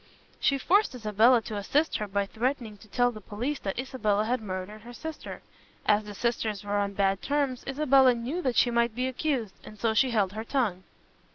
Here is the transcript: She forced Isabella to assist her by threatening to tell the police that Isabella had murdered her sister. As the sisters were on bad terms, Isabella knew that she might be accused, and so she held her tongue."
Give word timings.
She 0.39 0.57
forced 0.57 0.95
Isabella 0.95 1.43
to 1.43 1.57
assist 1.57 1.97
her 1.97 2.07
by 2.07 2.25
threatening 2.25 2.75
to 2.77 2.87
tell 2.87 3.11
the 3.11 3.21
police 3.21 3.59
that 3.59 3.77
Isabella 3.77 4.25
had 4.25 4.41
murdered 4.41 4.81
her 4.81 4.93
sister. 4.93 5.43
As 5.85 6.05
the 6.05 6.15
sisters 6.15 6.63
were 6.63 6.79
on 6.79 6.93
bad 6.95 7.21
terms, 7.21 7.63
Isabella 7.67 8.15
knew 8.15 8.41
that 8.41 8.55
she 8.55 8.71
might 8.71 8.95
be 8.95 9.05
accused, 9.07 9.53
and 9.63 9.77
so 9.77 9.93
she 9.93 10.09
held 10.09 10.33
her 10.33 10.43
tongue." 10.43 10.81